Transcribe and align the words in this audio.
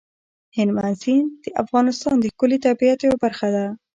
هلمند 0.57 0.95
سیند 1.03 1.29
د 1.43 1.45
افغانستان 1.63 2.15
د 2.19 2.25
ښکلي 2.33 2.57
طبیعت 2.67 2.99
یوه 3.01 3.17
برخه 3.23 3.47
ده. 3.55 3.65